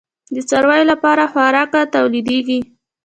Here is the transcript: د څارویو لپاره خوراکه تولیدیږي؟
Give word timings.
د 0.33 0.35
څارویو 0.49 0.89
لپاره 0.91 1.23
خوراکه 1.31 1.81
تولیدیږي؟ 1.93 2.59